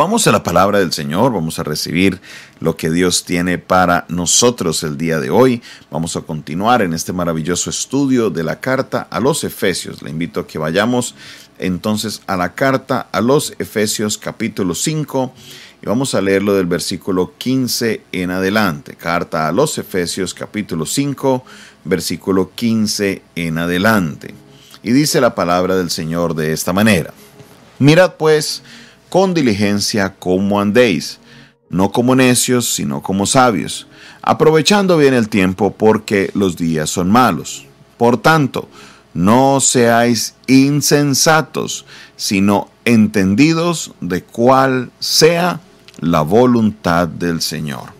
[0.00, 2.22] Vamos a la palabra del Señor, vamos a recibir
[2.58, 5.60] lo que Dios tiene para nosotros el día de hoy.
[5.90, 10.00] Vamos a continuar en este maravilloso estudio de la carta a los Efesios.
[10.00, 11.14] Le invito a que vayamos
[11.58, 15.34] entonces a la carta a los Efesios capítulo 5
[15.82, 18.96] y vamos a leerlo del versículo 15 en adelante.
[18.96, 21.44] Carta a los Efesios capítulo 5,
[21.84, 24.34] versículo 15 en adelante.
[24.82, 27.12] Y dice la palabra del Señor de esta manera.
[27.78, 28.62] Mirad pues,
[29.10, 31.18] con diligencia cómo andéis,
[31.68, 33.86] no como necios, sino como sabios,
[34.22, 37.66] aprovechando bien el tiempo porque los días son malos.
[37.98, 38.68] Por tanto,
[39.12, 41.84] no seáis insensatos,
[42.16, 45.60] sino entendidos de cuál sea
[45.98, 47.99] la voluntad del Señor.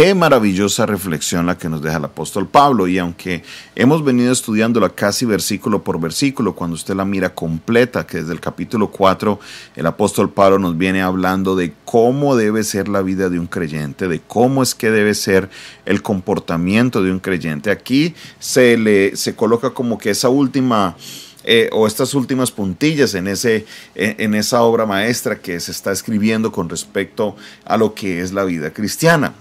[0.00, 3.42] Qué maravillosa reflexión la que nos deja el apóstol Pablo y aunque
[3.76, 8.40] hemos venido estudiándola casi versículo por versículo, cuando usted la mira completa, que desde el
[8.40, 9.38] capítulo 4
[9.76, 14.08] el apóstol Pablo nos viene hablando de cómo debe ser la vida de un creyente,
[14.08, 15.50] de cómo es que debe ser
[15.84, 17.70] el comportamiento de un creyente.
[17.70, 20.96] Aquí se le se coloca como que esa última
[21.44, 26.50] eh, o estas últimas puntillas en, ese, en esa obra maestra que se está escribiendo
[26.52, 29.34] con respecto a lo que es la vida cristiana.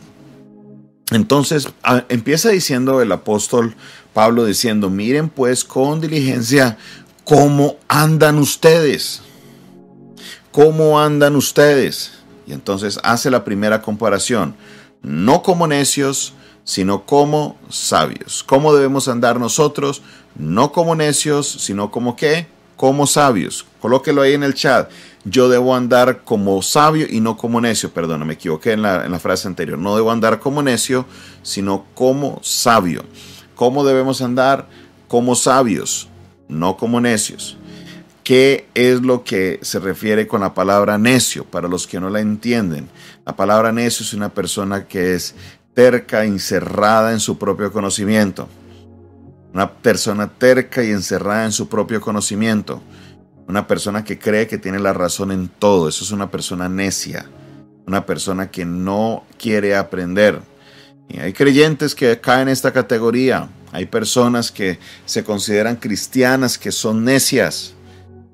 [1.12, 1.70] Entonces
[2.10, 3.76] empieza diciendo el apóstol
[4.14, 6.78] Pablo diciendo, miren pues con diligencia
[7.24, 9.22] cómo andan ustedes.
[10.52, 12.12] ¿Cómo andan ustedes?
[12.48, 14.56] Y entonces hace la primera comparación,
[15.02, 18.44] no como necios, sino como sabios.
[18.44, 20.02] ¿Cómo debemos andar nosotros?
[20.36, 22.48] No como necios, sino como qué?
[22.76, 23.66] Como sabios.
[23.80, 24.90] Colóquelo ahí en el chat
[25.26, 27.92] yo debo andar como sabio y no como necio.
[27.92, 29.78] Perdón, me equivoqué en la, en la frase anterior.
[29.78, 31.06] No debo andar como necio,
[31.44, 33.04] sino como sabio.
[33.56, 34.68] ¿Cómo debemos andar?
[35.08, 36.08] Como sabios,
[36.48, 37.58] no como necios.
[38.24, 41.46] ¿Qué es lo que se refiere con la palabra necio?
[41.46, 42.88] Para los que no la entienden,
[43.26, 45.34] la palabra necio es una persona que es
[45.74, 48.48] terca, encerrada en su propio conocimiento.
[49.52, 52.82] Una persona terca y encerrada en su propio conocimiento.
[53.50, 55.90] Una persona que cree que tiene la razón en todo.
[55.90, 57.26] Eso es una persona necia.
[57.88, 60.40] Una persona que no quiere aprender.
[61.08, 63.50] Y hay creyentes que caen en esta categoría.
[63.72, 67.74] Hay personas que se consideran cristianas que son necias.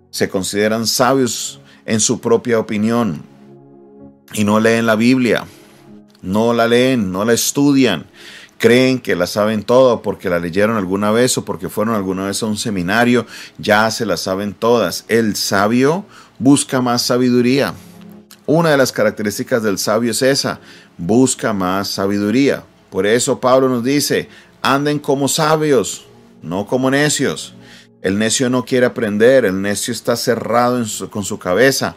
[0.09, 3.23] Se consideran sabios en su propia opinión.
[4.33, 5.45] Y no leen la Biblia.
[6.21, 8.05] No la leen, no la estudian
[8.65, 12.41] creen que la saben todo porque la leyeron alguna vez o porque fueron alguna vez
[12.41, 13.27] a un seminario,
[13.59, 15.05] ya se la saben todas.
[15.07, 16.03] El sabio
[16.39, 17.75] busca más sabiduría.
[18.47, 20.59] Una de las características del sabio es esa,
[20.97, 22.63] busca más sabiduría.
[22.89, 24.29] Por eso Pablo nos dice,
[24.63, 26.07] anden como sabios,
[26.41, 27.53] no como necios.
[28.01, 31.95] El necio no quiere aprender, el necio está cerrado con su cabeza.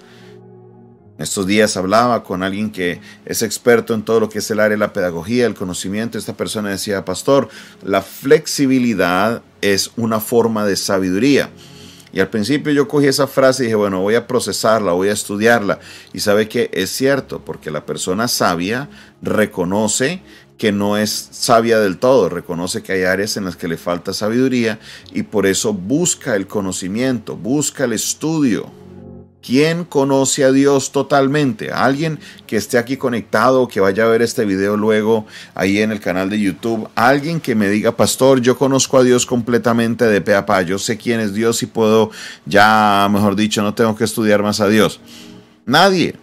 [1.18, 4.76] Estos días hablaba con alguien que es experto en todo lo que es el área
[4.76, 6.16] de la pedagogía, el conocimiento.
[6.16, 7.48] Esta persona decía, pastor,
[7.84, 11.50] la flexibilidad es una forma de sabiduría.
[12.12, 15.12] Y al principio yo cogí esa frase y dije, bueno, voy a procesarla, voy a
[15.12, 15.80] estudiarla.
[16.12, 18.88] Y sabe que es cierto, porque la persona sabia
[19.20, 20.22] reconoce
[20.56, 24.12] que no es sabia del todo, reconoce que hay áreas en las que le falta
[24.12, 24.78] sabiduría
[25.12, 28.87] y por eso busca el conocimiento, busca el estudio.
[29.48, 31.72] ¿Quién conoce a Dios totalmente?
[31.72, 36.00] Alguien que esté aquí conectado, que vaya a ver este video luego ahí en el
[36.00, 36.86] canal de YouTube.
[36.94, 40.60] Alguien que me diga, pastor, yo conozco a Dios completamente de pe a pa.
[40.60, 42.10] Yo sé quién es Dios y puedo,
[42.44, 45.00] ya mejor dicho, no tengo que estudiar más a Dios.
[45.64, 46.16] Nadie.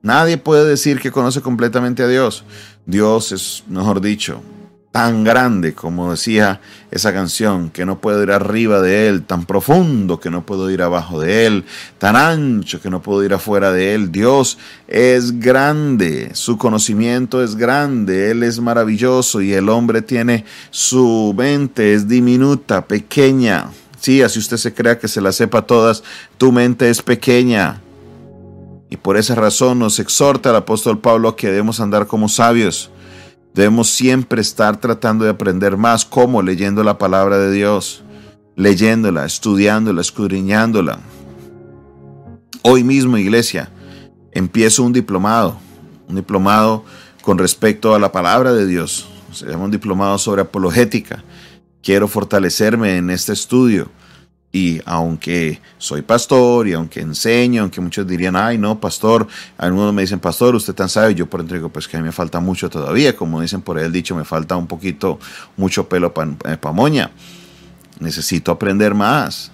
[0.00, 2.44] Nadie puede decir que conoce completamente a Dios.
[2.86, 4.40] Dios es, mejor dicho,
[4.92, 10.18] tan grande, como decía esa canción, que no puedo ir arriba de él, tan profundo
[10.18, 11.64] que no puedo ir abajo de él,
[11.98, 14.10] tan ancho que no puedo ir afuera de él.
[14.10, 14.58] Dios
[14.88, 21.94] es grande, su conocimiento es grande, él es maravilloso y el hombre tiene su mente,
[21.94, 23.70] es diminuta, pequeña.
[24.00, 26.02] Sí, así usted se crea que se la sepa todas,
[26.36, 27.80] tu mente es pequeña.
[28.88, 32.90] Y por esa razón nos exhorta el apóstol Pablo que debemos andar como sabios
[33.54, 38.04] Debemos siempre estar tratando de aprender más, como leyendo la palabra de Dios,
[38.56, 41.00] leyéndola, estudiándola, escudriñándola.
[42.62, 43.70] Hoy mismo, iglesia,
[44.32, 45.58] empiezo un diplomado,
[46.08, 46.84] un diplomado
[47.22, 49.08] con respecto a la palabra de Dios.
[49.32, 51.24] Se llama un diplomado sobre apologética.
[51.82, 53.90] Quiero fortalecerme en este estudio.
[54.52, 60.02] Y aunque soy pastor y aunque enseño, aunque muchos dirían, ay, no, pastor, algunos me
[60.02, 62.40] dicen, pastor, usted tan sabe, yo por dentro digo, pues que a mí me falta
[62.40, 65.20] mucho todavía, como dicen por ahí el dicho, me falta un poquito,
[65.56, 67.12] mucho pelo para eh, pa moña.
[68.00, 69.52] Necesito aprender más.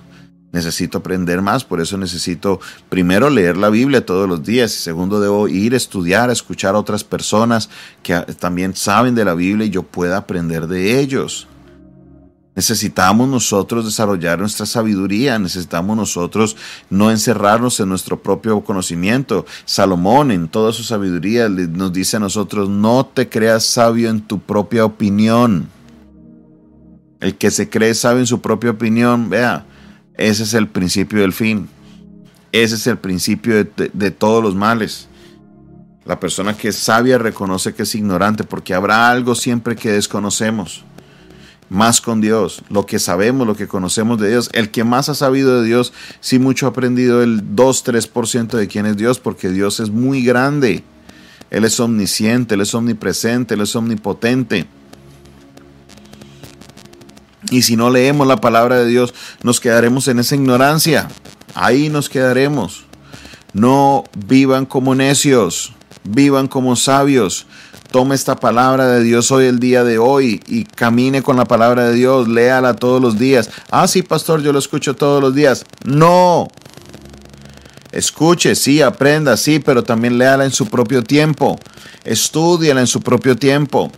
[0.53, 5.21] Necesito aprender más, por eso necesito primero leer la Biblia todos los días y segundo
[5.21, 7.69] debo ir a estudiar, a escuchar a otras personas
[8.03, 11.47] que también saben de la Biblia y yo pueda aprender de ellos.
[12.57, 16.57] Necesitamos nosotros desarrollar nuestra sabiduría, necesitamos nosotros
[16.89, 19.45] no encerrarnos en nuestro propio conocimiento.
[19.67, 24.41] Salomón en toda su sabiduría nos dice a nosotros, no te creas sabio en tu
[24.41, 25.69] propia opinión.
[27.21, 29.67] El que se cree sabio en su propia opinión, vea,
[30.15, 31.69] ese es el principio del fin.
[32.53, 35.09] Ese es el principio de, todos los males.
[36.07, 40.85] La persona que es sabia reconoce que es ignorante porque habrá algo siempre que desconocemos.
[41.69, 44.51] Más con Dios, lo que sabemos, lo que conocemos de Dios.
[44.53, 48.87] El que más ha sabido de Dios, sí mucho ha aprendido el 2-3% de quién
[48.87, 50.85] es Dios porque Dios es muy grande.
[51.51, 54.67] Él es omnisciente, Él es omnipresente, Él es omnipotente.
[57.51, 61.09] Y si no leemos la palabra de Dios, nos quedaremos en esa ignorancia.
[61.55, 62.85] Ahí nos quedaremos.
[63.53, 65.73] No vivan como necios,
[66.05, 67.47] vivan como sabios.
[67.91, 71.89] Tome esta palabra de Dios hoy, el día de hoy, y camine con la palabra
[71.89, 72.29] de Dios.
[72.29, 73.51] Léala todos los días.
[73.71, 75.65] Ah, sí, pastor, yo lo escucho todos los días.
[75.85, 76.49] No.
[77.93, 81.59] Escuche, sí, aprenda, sí, pero también léala en su propio tiempo.
[82.05, 83.91] Estudiala en su propio tiempo.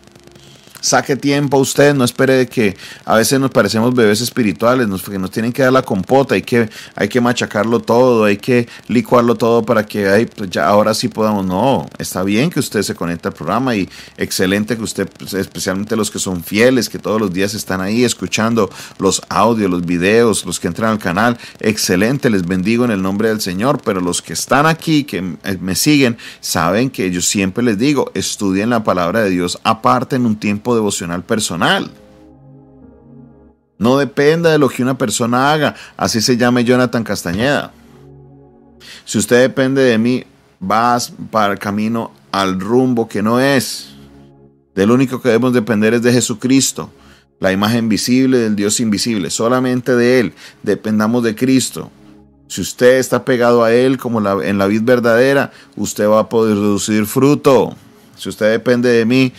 [0.81, 5.07] Saque tiempo a usted, no espere de que a veces nos parecemos bebés espirituales, nos,
[5.09, 9.35] nos tienen que dar la compota, hay que, hay que machacarlo todo, hay que licuarlo
[9.35, 11.47] todo para que hay, pues ya ahora sí podamos.
[11.47, 15.97] No, está bien que usted se conecte al programa y excelente que usted, pues, especialmente
[15.97, 20.45] los que son fieles, que todos los días están ahí escuchando los audios, los videos,
[20.45, 24.23] los que entran al canal, excelente, les bendigo en el nombre del Señor, pero los
[24.23, 29.23] que están aquí, que me siguen, saben que yo siempre les digo, estudien la palabra
[29.23, 31.91] de Dios aparte en un tiempo devocional personal.
[33.79, 37.73] No dependa de lo que una persona haga, así se llame Jonathan Castañeda.
[39.05, 40.25] Si usted depende de mí,
[40.59, 43.91] vas para el camino al rumbo que no es.
[44.75, 46.91] Del único que debemos depender es de Jesucristo,
[47.41, 49.31] la imagen visible del Dios invisible.
[49.31, 51.91] Solamente de Él dependamos de Cristo.
[52.49, 56.57] Si usted está pegado a Él como en la vida verdadera, usted va a poder
[56.57, 57.77] producir fruto.
[58.17, 59.33] Si usted depende de mí,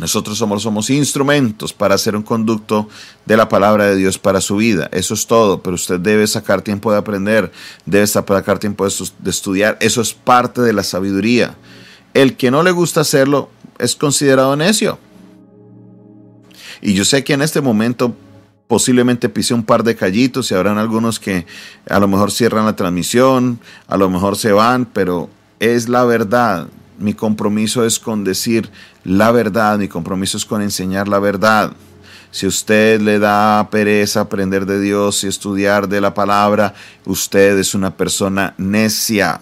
[0.00, 2.88] nosotros somos, somos instrumentos para hacer un conducto
[3.26, 4.88] de la palabra de Dios para su vida.
[4.92, 7.52] Eso es todo, pero usted debe sacar tiempo de aprender,
[7.86, 9.78] debe sacar tiempo de estudiar.
[9.80, 11.56] Eso es parte de la sabiduría.
[12.12, 14.98] El que no le gusta hacerlo es considerado necio.
[16.82, 18.14] Y yo sé que en este momento
[18.66, 21.46] posiblemente pise un par de callitos y habrán algunos que
[21.88, 25.30] a lo mejor cierran la transmisión, a lo mejor se van, pero
[25.60, 26.66] es la verdad.
[26.98, 28.70] Mi compromiso es con decir
[29.02, 31.72] la verdad, mi compromiso es con enseñar la verdad.
[32.30, 36.74] Si usted le da pereza aprender de Dios y estudiar de la palabra,
[37.04, 39.40] usted es una persona necia.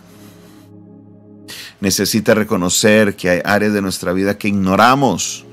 [1.81, 5.45] Necesita reconocer que hay áreas de nuestra vida que ignoramos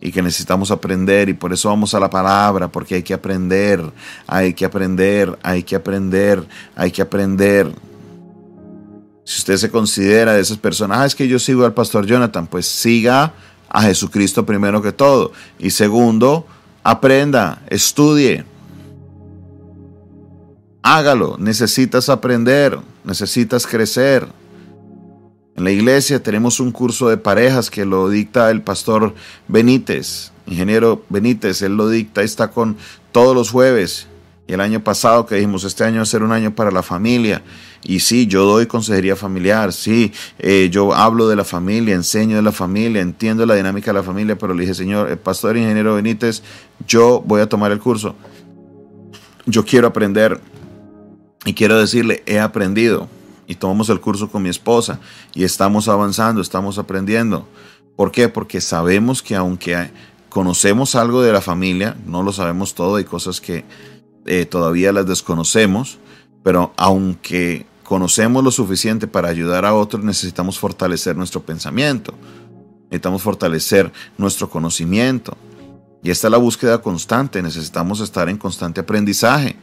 [0.00, 3.82] y que necesitamos aprender y por eso vamos a la palabra, porque hay que aprender,
[4.26, 7.72] hay que aprender, hay que aprender, hay que aprender.
[9.28, 12.46] Si usted se considera de esas personas, ah, es que yo sigo al pastor Jonathan,
[12.46, 13.34] pues siga
[13.68, 15.32] a Jesucristo primero que todo.
[15.58, 16.46] Y segundo,
[16.82, 18.46] aprenda, estudie.
[20.80, 24.26] Hágalo, necesitas aprender, necesitas crecer.
[25.56, 29.14] En la iglesia tenemos un curso de parejas que lo dicta el pastor
[29.46, 32.78] Benítez, ingeniero Benítez, él lo dicta, está con
[33.12, 34.06] todos los jueves.
[34.46, 36.82] Y el año pasado que dijimos, este año va a ser un año para la
[36.82, 37.42] familia.
[37.84, 42.42] Y sí, yo doy consejería familiar, sí, eh, yo hablo de la familia, enseño de
[42.42, 45.94] la familia, entiendo la dinámica de la familia, pero le dije, Señor, el pastor ingeniero
[45.94, 46.42] Benítez,
[46.86, 48.16] yo voy a tomar el curso.
[49.46, 50.40] Yo quiero aprender
[51.44, 53.08] y quiero decirle, he aprendido.
[53.46, 55.00] Y tomamos el curso con mi esposa
[55.34, 57.48] y estamos avanzando, estamos aprendiendo.
[57.96, 58.28] ¿Por qué?
[58.28, 59.90] Porque sabemos que aunque
[60.28, 63.64] conocemos algo de la familia, no lo sabemos todo, hay cosas que
[64.26, 65.98] eh, todavía las desconocemos,
[66.42, 72.14] pero aunque conocemos lo suficiente para ayudar a otros, necesitamos fortalecer nuestro pensamiento,
[72.84, 75.36] necesitamos fortalecer nuestro conocimiento.
[76.02, 79.56] Y esta es la búsqueda constante, necesitamos estar en constante aprendizaje.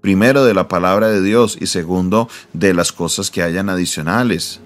[0.00, 4.60] Primero de la palabra de Dios y segundo de las cosas que hayan adicionales.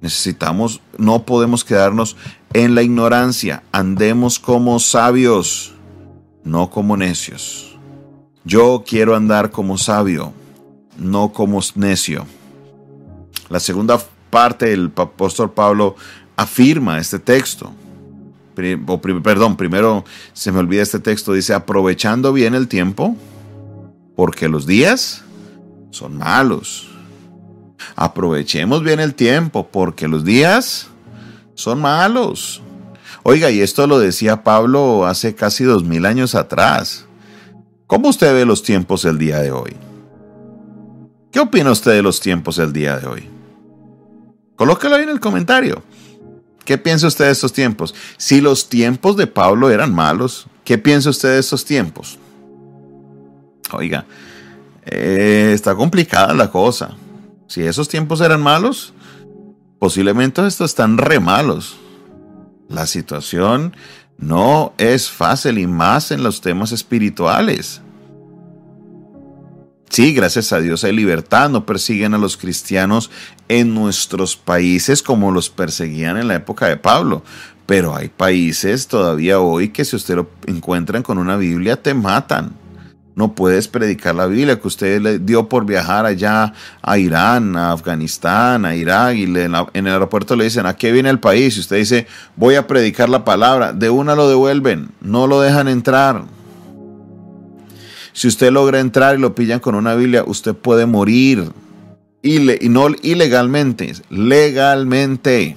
[0.00, 2.16] Necesitamos, no podemos quedarnos
[2.52, 5.74] en la ignorancia, andemos como sabios,
[6.44, 7.76] no como necios.
[8.44, 10.32] Yo quiero andar como sabio,
[10.98, 12.26] no como necio.
[13.48, 13.98] La segunda
[14.30, 15.96] parte del apóstol Pablo
[16.36, 17.72] afirma este texto.
[18.54, 23.16] perdón, primero se me olvida este texto, dice, aprovechando bien el tiempo,
[24.14, 25.22] porque los días
[25.90, 26.88] son malos.
[27.94, 30.88] Aprovechemos bien el tiempo, porque los días
[31.54, 32.62] son malos.
[33.22, 37.06] Oiga, y esto lo decía Pablo hace casi dos mil años atrás.
[37.86, 39.76] ¿Cómo usted ve los tiempos el día de hoy?
[41.36, 43.28] ¿Qué opina usted de los tiempos del día de hoy?
[44.56, 45.82] Colóquelo ahí en el comentario.
[46.64, 47.94] ¿Qué piensa usted de estos tiempos?
[48.16, 52.18] Si los tiempos de Pablo eran malos, ¿qué piensa usted de estos tiempos?
[53.70, 54.06] Oiga,
[54.86, 56.96] eh, está complicada la cosa.
[57.48, 58.94] Si esos tiempos eran malos,
[59.78, 61.76] posiblemente estos están re malos.
[62.70, 63.76] La situación
[64.16, 67.82] no es fácil y más en los temas espirituales.
[69.88, 73.10] Sí, gracias a Dios hay libertad, no persiguen a los cristianos
[73.48, 77.22] en nuestros países como los perseguían en la época de Pablo.
[77.66, 82.54] Pero hay países todavía hoy que si usted lo encuentran con una Biblia te matan
[83.16, 86.52] no puedes predicar la Biblia que usted le dio por viajar allá
[86.82, 91.08] a Irán, a Afganistán, a Irak, y en el aeropuerto le dicen, ¿a qué viene
[91.08, 91.56] el país?
[91.56, 95.66] Y usted dice, voy a predicar la palabra, de una lo devuelven, no lo dejan
[95.66, 96.24] entrar.
[98.16, 101.52] Si usted logra entrar y lo pillan con una Biblia, usted puede morir.
[102.22, 105.56] y no ilegalmente, legalmente.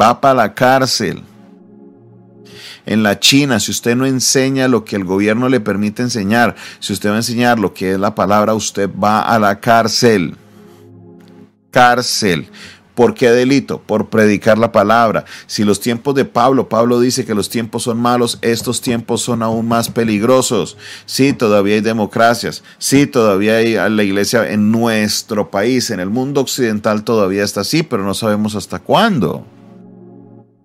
[0.00, 1.22] Va para la cárcel
[2.88, 6.94] en la China, si usted no enseña lo que el gobierno le permite enseñar, si
[6.94, 10.34] usted va a enseñar lo que es la palabra, usted va a la cárcel.
[11.70, 12.48] Cárcel.
[12.98, 13.80] ¿Por qué delito?
[13.80, 15.24] Por predicar la palabra.
[15.46, 19.44] Si los tiempos de Pablo, Pablo dice que los tiempos son malos, estos tiempos son
[19.44, 20.76] aún más peligrosos.
[21.06, 22.64] Sí, todavía hay democracias.
[22.78, 27.84] Sí, todavía hay la iglesia en nuestro país, en el mundo occidental todavía está así,
[27.84, 29.46] pero no sabemos hasta cuándo.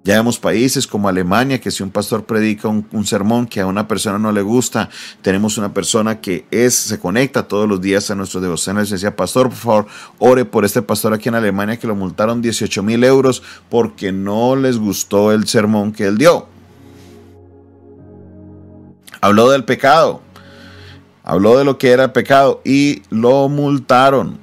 [0.05, 3.87] Ya vemos países como Alemania que si un pastor predica un, sermón que a una
[3.87, 4.89] persona no le gusta,
[5.21, 9.15] tenemos una persona que es, se conecta todos los días a nuestros devocionales y decía,
[9.15, 9.87] pastor, por favor,
[10.19, 14.57] ore por este pastor aquí en Alemania que lo multaron 18 mil euros porque no
[14.57, 16.47] les gustó el sermón que él dio.
[19.21, 20.21] Habló del pecado,
[21.23, 24.42] habló de lo que era el pecado y lo multaron.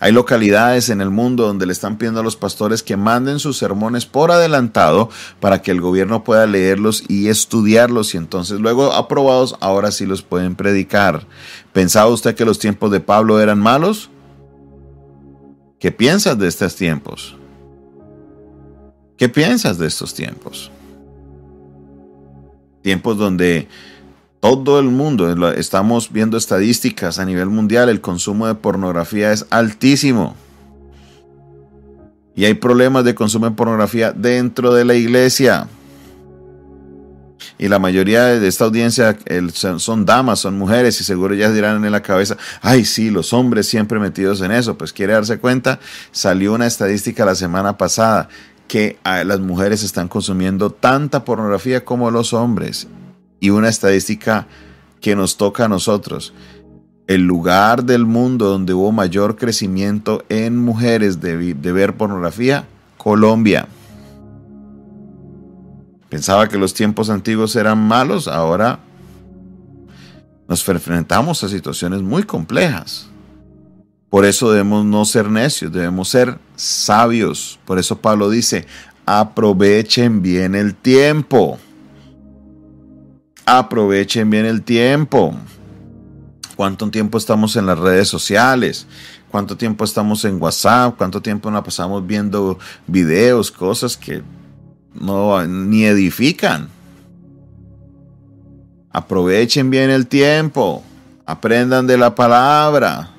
[0.00, 3.58] Hay localidades en el mundo donde le están pidiendo a los pastores que manden sus
[3.58, 9.56] sermones por adelantado para que el gobierno pueda leerlos y estudiarlos y entonces luego aprobados
[9.60, 11.26] ahora sí los pueden predicar.
[11.72, 14.10] ¿Pensaba usted que los tiempos de Pablo eran malos?
[15.80, 17.36] ¿Qué piensas de estos tiempos?
[19.16, 20.70] ¿Qué piensas de estos tiempos?
[22.82, 23.66] Tiempos donde
[24.40, 30.36] todo el mundo, estamos viendo estadísticas a nivel mundial, el consumo de pornografía es altísimo.
[32.36, 35.68] Y hay problemas de consumo de pornografía dentro de la iglesia.
[37.58, 39.18] Y la mayoría de esta audiencia
[39.78, 43.66] son damas, son mujeres, y seguro ya dirán en la cabeza, ay sí, los hombres
[43.66, 44.78] siempre metidos en eso.
[44.78, 45.80] Pues quiere darse cuenta,
[46.12, 48.28] salió una estadística la semana pasada
[48.68, 52.86] que ah, las mujeres están consumiendo tanta pornografía como los hombres
[53.40, 54.46] y una estadística
[55.00, 56.32] que nos toca a nosotros.
[57.06, 62.66] El lugar del mundo donde hubo mayor crecimiento en mujeres de, ver pornografía,
[62.96, 63.66] Colombia.
[66.10, 68.80] Pensaba que los tiempos antiguos eran malos, ahora
[70.48, 73.08] nos enfrentamos a situaciones muy complejas.
[74.10, 77.58] Por eso debemos no ser necios, debemos ser sabios.
[77.66, 78.66] Por eso Pablo dice,
[79.04, 81.58] aprovechen bien el tiempo
[83.56, 85.34] aprovechen bien el tiempo.
[86.56, 88.86] ¿Cuánto tiempo estamos en las redes sociales?
[89.30, 90.96] ¿Cuánto tiempo estamos en WhatsApp?
[90.98, 94.22] ¿Cuánto tiempo nos pasamos viendo videos, cosas que
[94.92, 96.68] no ni edifican?
[98.90, 100.82] Aprovechen bien el tiempo.
[101.24, 103.10] Aprendan de la palabra.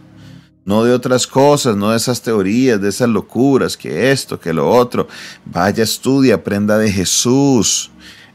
[0.65, 4.69] No de otras cosas, no de esas teorías, de esas locuras, que esto, que lo
[4.69, 5.07] otro.
[5.45, 7.89] Vaya, estudia, aprenda de Jesús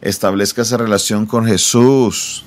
[0.04, 2.44] establezca esa relación con Jesús.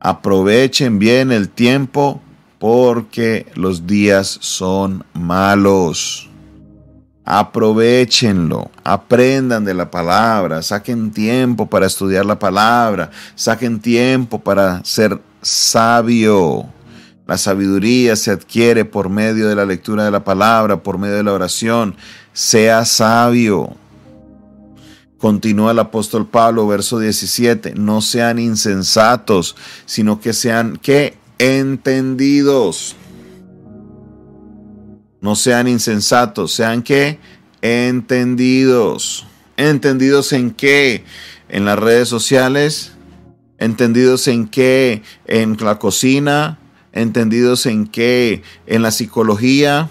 [0.00, 2.20] Aprovechen bien el tiempo
[2.58, 6.28] porque los días son malos.
[7.24, 15.20] Aprovechenlo, aprendan de la palabra, saquen tiempo para estudiar la palabra, saquen tiempo para ser
[15.40, 16.66] sabio.
[17.28, 21.22] La sabiduría se adquiere por medio de la lectura de la palabra, por medio de
[21.22, 21.94] la oración.
[22.32, 23.76] Sea sabio.
[25.22, 29.54] Continúa el apóstol Pablo, verso 17, no sean insensatos,
[29.86, 32.96] sino que sean que entendidos.
[35.20, 37.20] No sean insensatos, sean que
[37.60, 39.24] entendidos.
[39.56, 41.04] ¿Entendidos en qué?
[41.48, 42.90] En las redes sociales.
[43.58, 45.04] ¿Entendidos en qué?
[45.26, 46.58] En la cocina.
[46.90, 48.42] ¿Entendidos en qué?
[48.66, 49.88] En la psicología.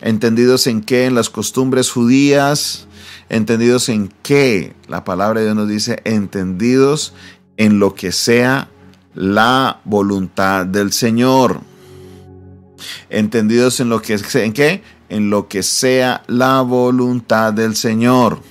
[0.00, 1.06] ¿Entendidos en qué?
[1.06, 2.88] En las costumbres judías.
[3.32, 4.74] ¿Entendidos en qué?
[4.88, 7.14] La palabra de Dios nos dice, entendidos
[7.56, 8.68] en lo que sea
[9.14, 11.62] la voluntad del Señor.
[13.08, 14.82] Entendidos en lo que en qué?
[15.08, 18.42] En lo que sea la voluntad del Señor.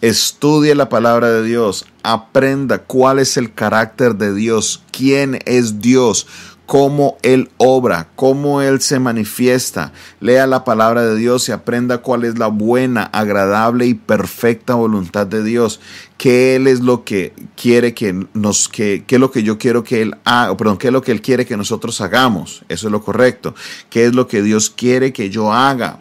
[0.00, 6.28] Estudie la palabra de Dios, aprenda cuál es el carácter de Dios, quién es Dios,
[6.66, 9.92] cómo Él obra, cómo Él se manifiesta.
[10.20, 15.26] Lea la palabra de Dios y aprenda cuál es la buena, agradable y perfecta voluntad
[15.26, 15.80] de Dios.
[16.18, 19.84] ¿Qué Él es lo que quiere que nos, que, qué es lo que yo quiero
[19.84, 22.64] que Él haga, perdón, qué es lo que Él quiere que nosotros hagamos?
[22.68, 23.54] Eso es lo correcto.
[23.88, 26.00] ¿Qué es lo que Dios quiere que yo haga?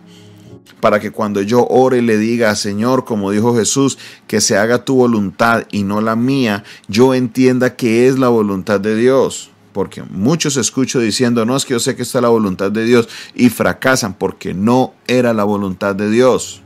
[0.82, 4.98] para que cuando yo ore le diga, Señor, como dijo Jesús, que se haga tu
[4.98, 10.56] voluntad y no la mía, yo entienda que es la voluntad de Dios porque muchos
[10.56, 14.14] escucho diciendo, no es que yo sé que está la voluntad de Dios y fracasan
[14.14, 16.62] porque no era la voluntad de Dios.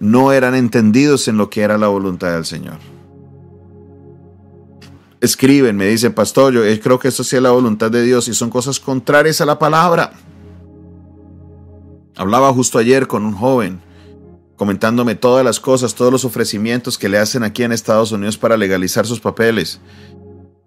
[0.00, 2.78] No eran entendidos en lo que era la voluntad del Señor.
[5.20, 8.34] Escriben, me dice, pastor, yo creo que eso sí es la voluntad de Dios y
[8.34, 10.14] son cosas contrarias a la palabra.
[12.16, 13.80] Hablaba justo ayer con un joven
[14.56, 18.56] comentándome todas las cosas, todos los ofrecimientos que le hacen aquí en Estados Unidos para
[18.56, 19.80] legalizar sus papeles.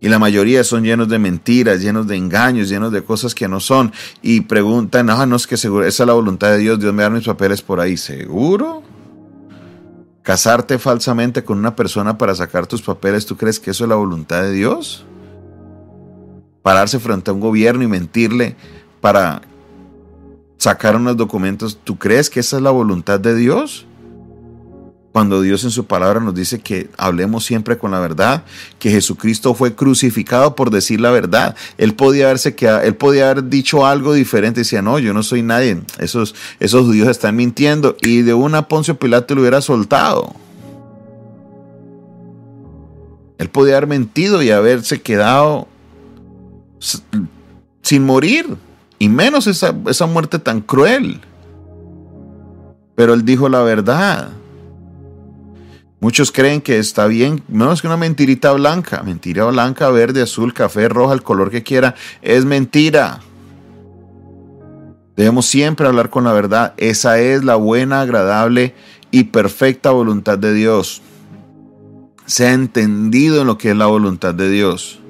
[0.04, 3.60] Y la mayoría son llenos de mentiras, llenos de engaños, llenos de cosas que no
[3.60, 3.94] son.
[4.24, 7.04] Y preguntan, no, no es que seguro, esa es la voluntad de Dios, Dios me
[7.04, 7.96] da mis papeles por ahí.
[7.98, 8.82] ¿Seguro?
[10.24, 13.96] Casarte falsamente con una persona para sacar tus papeles, ¿tú crees que eso es la
[13.96, 15.06] voluntad de Dios?
[16.64, 18.56] Pararse frente a un gobierno y mentirle
[19.02, 19.44] para
[20.58, 23.86] sacar unos documentos, ¿tú crees que esa es la voluntad de Dios?
[25.12, 28.44] Cuando Dios en su palabra nos dice que hablemos siempre con la verdad,
[28.80, 31.56] que Jesucristo fue crucificado por decir la verdad.
[31.78, 35.42] Él podía haberse quedado, él podía haber dicho algo diferente, decía, "No, yo no soy
[35.42, 35.82] nadie.
[36.00, 40.34] Esos esos judíos están mintiendo" y de una Poncio Pilato lo hubiera soltado.
[43.38, 45.68] Él podía haber mentido y haberse quedado
[47.82, 48.56] sin morir,
[48.98, 51.20] y menos esa, esa muerte tan cruel.
[52.96, 54.30] Pero él dijo la verdad.
[56.02, 60.90] Muchos creen que está bien, menos que una mentirita blanca, mentira blanca, verde, azul, café,
[60.90, 63.20] roja, el color que quiera, es mentira.
[65.16, 66.74] Debemos siempre hablar con la verdad.
[66.78, 68.74] Esa es la buena, agradable
[69.12, 71.04] y perfecta voluntad de Dios.
[72.26, 75.01] Se ha entendido en lo que es la voluntad de Dios.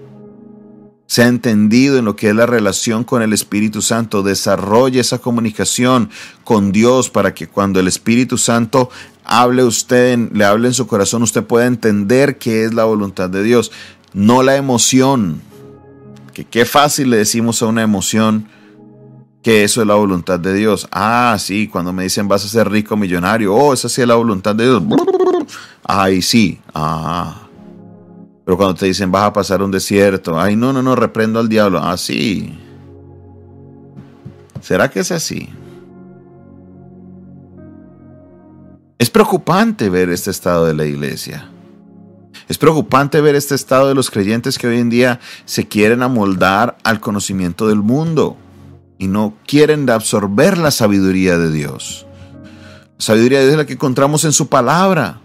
[1.11, 4.23] Se ha entendido en lo que es la relación con el Espíritu Santo.
[4.23, 6.09] Desarrolle esa comunicación
[6.45, 8.89] con Dios para que cuando el Espíritu Santo
[9.25, 13.43] hable usted, le hable en su corazón, usted pueda entender qué es la voluntad de
[13.43, 13.73] Dios,
[14.13, 15.41] no la emoción.
[16.33, 18.47] Que qué fácil le decimos a una emoción
[19.43, 20.87] que eso es la voluntad de Dios.
[20.93, 24.15] Ah, sí, cuando me dicen vas a ser rico, millonario, oh, esa sí es la
[24.15, 24.81] voluntad de Dios.
[25.83, 27.49] Ay, sí, ah.
[28.51, 31.47] Pero cuando te dicen vas a pasar un desierto, ay, no, no, no, reprendo al
[31.47, 31.79] diablo.
[31.81, 32.59] Ah, sí.
[34.59, 35.47] ¿Será que es así?
[38.99, 41.49] Es preocupante ver este estado de la iglesia.
[42.49, 46.77] Es preocupante ver este estado de los creyentes que hoy en día se quieren amoldar
[46.83, 48.35] al conocimiento del mundo
[48.97, 52.05] y no quieren absorber la sabiduría de Dios.
[52.97, 55.20] La sabiduría de Dios es la que encontramos en su palabra,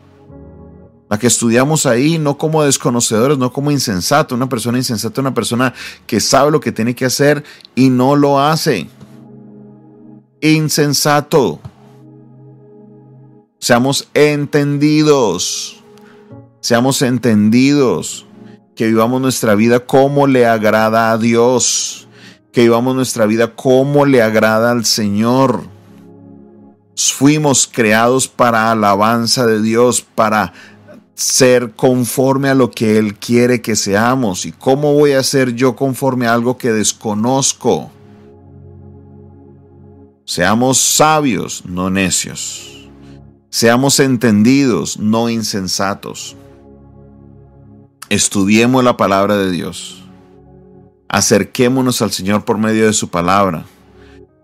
[1.09, 4.35] la que estudiamos ahí, no como desconocedores, no como insensato.
[4.35, 5.73] Una persona insensata, una persona
[6.07, 8.89] que sabe lo que tiene que hacer y no lo hace.
[10.41, 11.61] Insensato.
[13.61, 15.83] Seamos entendidos.
[16.61, 18.27] Seamos entendidos.
[18.75, 22.09] Que vivamos nuestra vida como le agrada a Dios.
[22.53, 25.63] Que vivamos nuestra vida como le agrada al Señor.
[26.97, 30.53] Fuimos creados para alabanza de Dios, para
[31.17, 34.45] ser conforme a lo que Él quiere que seamos.
[34.45, 37.91] ¿Y cómo voy a ser yo conforme a algo que desconozco?
[40.27, 42.91] Seamos sabios, no necios.
[43.49, 46.37] Seamos entendidos, no insensatos.
[48.11, 50.05] Estudiemos la palabra de Dios.
[51.09, 53.65] Acerquémonos al Señor por medio de su palabra.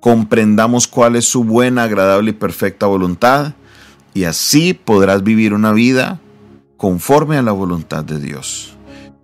[0.00, 3.52] Comprendamos cuál es su buena, agradable y perfecta voluntad.
[4.14, 6.21] Y así podrás vivir una vida
[6.82, 8.76] conforme a la voluntad de Dios.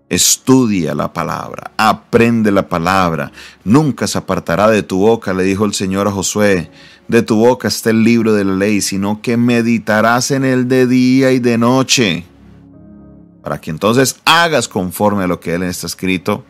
[0.09, 3.33] Estudia la palabra, aprende la palabra,
[3.65, 6.71] nunca se apartará de tu boca, le dijo el Señor a Josué,
[7.09, 10.87] de tu boca está el libro de la ley, sino que meditarás en él de
[10.87, 12.25] día y de noche,
[13.43, 16.45] para que entonces hagas conforme a lo que él está escrito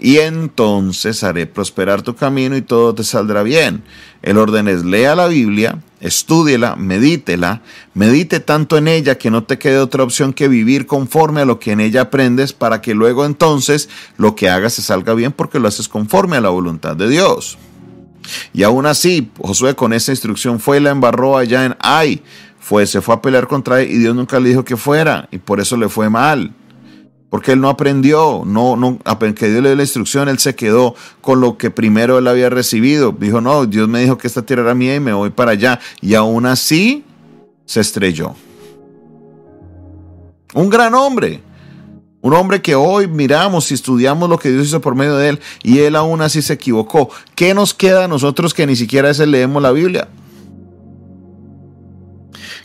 [0.00, 3.82] y entonces haré prosperar tu camino y todo te saldrá bien.
[4.22, 9.58] El orden es lea la Biblia, estúdiela, medítela, medite tanto en ella que no te
[9.58, 13.26] quede otra opción que vivir conforme a lo que en ella aprendes para que luego
[13.26, 17.08] entonces lo que hagas se salga bien porque lo haces conforme a la voluntad de
[17.08, 17.58] Dios.
[18.52, 22.22] Y aún así, Josué con esa instrucción fue y la embarró allá en Ay,
[22.58, 25.38] fue, se fue a pelear contra él y Dios nunca le dijo que fuera y
[25.38, 26.54] por eso le fue mal
[27.30, 30.96] porque él no aprendió, no, no, que Dios le dio la instrucción, él se quedó
[31.20, 33.14] con lo que primero él había recibido.
[33.18, 35.78] Dijo, no, Dios me dijo que esta tierra era mía y me voy para allá.
[36.00, 37.04] Y aún así
[37.64, 38.34] se estrelló.
[40.54, 41.40] Un gran hombre,
[42.20, 45.40] un hombre que hoy miramos y estudiamos lo que Dios hizo por medio de él
[45.62, 47.10] y él aún así se equivocó.
[47.36, 50.08] ¿Qué nos queda a nosotros que ni siquiera ese leemos la Biblia?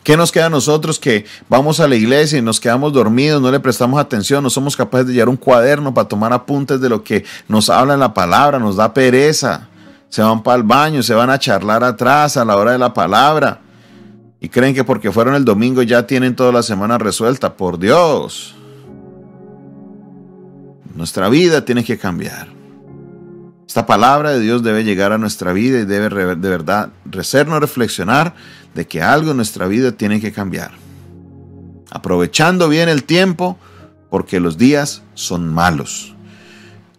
[0.05, 3.49] ¿Qué nos queda a nosotros que vamos a la iglesia y nos quedamos dormidos, no
[3.49, 7.03] le prestamos atención, no somos capaces de llevar un cuaderno para tomar apuntes de lo
[7.03, 9.67] que nos habla en la palabra, nos da pereza?
[10.09, 12.93] Se van para el baño, se van a charlar atrás a la hora de la
[12.93, 13.61] palabra.
[14.39, 17.57] Y creen que porque fueron el domingo ya tienen toda la semana resuelta.
[17.57, 18.53] Por Dios.
[20.93, 22.54] Nuestra vida tiene que cambiar.
[23.67, 28.35] Esta palabra de Dios debe llegar a nuestra vida y debe de verdad hacernos reflexionar
[28.73, 30.71] de que algo en nuestra vida tiene que cambiar.
[31.89, 33.57] Aprovechando bien el tiempo
[34.09, 36.15] porque los días son malos.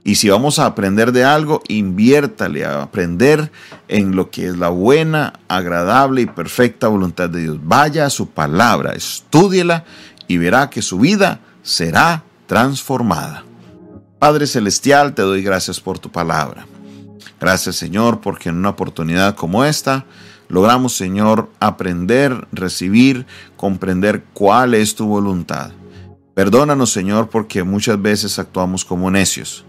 [0.04, 3.50] Y si vamos a aprender de algo, inviértale a aprender
[3.88, 7.58] en lo que es la buena, agradable y perfecta voluntad de Dios.
[7.62, 9.84] Vaya a su palabra, estúdiela
[10.28, 13.45] y verá que su vida será transformada.
[14.26, 16.66] Padre Celestial, te doy gracias por tu palabra.
[17.40, 20.04] Gracias Señor, porque en una oportunidad como esta,
[20.48, 23.24] logramos, Señor, aprender, recibir,
[23.56, 25.70] comprender cuál es tu voluntad.
[26.34, 29.64] Perdónanos, Señor, porque muchas veces actuamos como necios.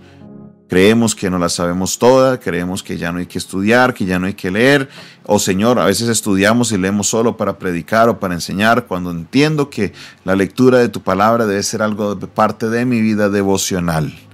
[0.68, 4.18] Creemos que no la sabemos toda, creemos que ya no hay que estudiar, que ya
[4.18, 4.90] no hay que leer.
[5.28, 9.70] O Señor, a veces estudiamos y leemos solo para predicar o para enseñar, cuando entiendo
[9.70, 9.94] que
[10.26, 14.27] la lectura de tu palabra debe ser algo de parte de mi vida devocional.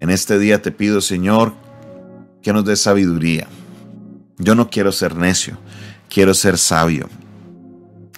[0.00, 1.54] En este día te pido, Señor,
[2.42, 3.48] que nos dé sabiduría.
[4.38, 5.58] Yo no quiero ser necio
[6.08, 7.08] quiero ser sabio.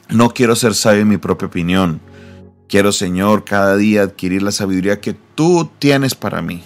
[0.08, 2.00] No quiero ser sabio en mi propia opinión.
[2.68, 6.62] Quiero, Señor, cada día adquirir la sabiduría que tú tienes para mí.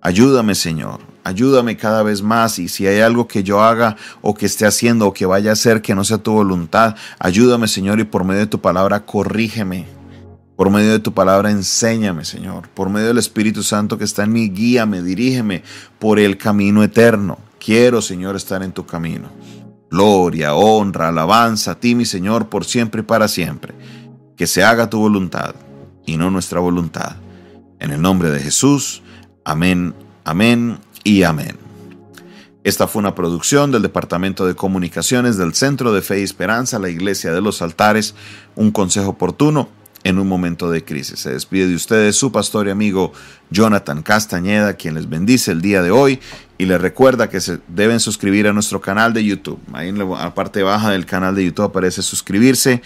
[0.00, 1.00] Ayúdame, Señor.
[1.24, 5.06] Ayúdame cada vez más y si hay algo que yo haga o que esté haciendo
[5.06, 8.40] o que vaya a hacer que no sea tu voluntad, ayúdame, Señor, y por medio
[8.40, 9.97] de tu palabra corrígeme.
[10.58, 12.68] Por medio de tu palabra enséñame, Señor.
[12.70, 15.62] Por medio del Espíritu Santo que está en mi guía, me dirígeme
[16.00, 17.38] por el camino eterno.
[17.60, 19.28] Quiero, Señor, estar en tu camino.
[19.88, 23.72] Gloria, honra, alabanza a ti, mi Señor, por siempre y para siempre.
[24.36, 25.54] Que se haga tu voluntad
[26.04, 27.14] y no nuestra voluntad.
[27.78, 29.04] En el nombre de Jesús,
[29.44, 29.94] amén,
[30.24, 31.56] amén y amén.
[32.64, 36.88] Esta fue una producción del Departamento de Comunicaciones del Centro de Fe y Esperanza, la
[36.88, 38.16] Iglesia de los Altares,
[38.56, 41.20] un consejo oportuno en un momento de crisis.
[41.20, 43.12] Se despide de ustedes su pastor y amigo
[43.50, 46.20] Jonathan Castañeda, quien les bendice el día de hoy
[46.56, 49.60] y les recuerda que se deben suscribir a nuestro canal de YouTube.
[49.72, 52.82] Ahí en la parte baja del canal de YouTube aparece suscribirse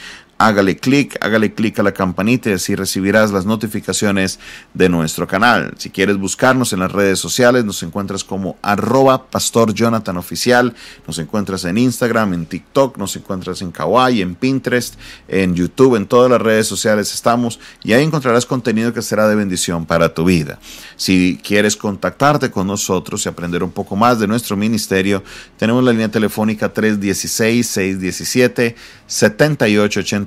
[0.47, 4.41] hágale clic, hágale clic a la campanita y así recibirás las notificaciones
[4.75, 5.75] de nuestro canal.
[5.79, 10.75] Si quieres buscarnos en las redes sociales, nos encuentras como arroba pastor Jonathan oficial,
[11.07, 14.97] nos encuentras en Instagram, en TikTok, nos encuentras en Kawaii, en Pinterest,
[15.29, 19.37] en YouTube, en todas las redes sociales estamos y ahí encontrarás contenido que será de
[19.37, 20.59] bendición para tu vida.
[20.97, 25.23] Si quieres contactarte con nosotros y aprender un poco más de nuestro ministerio,
[25.57, 26.73] tenemos la línea telefónica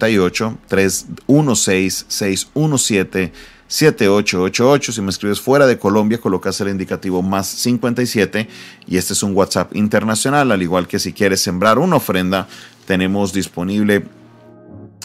[0.06, 4.91] 316 617 7880 316-617-7888.
[4.91, 8.48] Si me escribes fuera de Colombia, colocas el indicativo más 57
[8.88, 10.52] y este es un WhatsApp internacional.
[10.52, 12.48] Al igual que si quieres sembrar una ofrenda,
[12.86, 14.06] tenemos disponible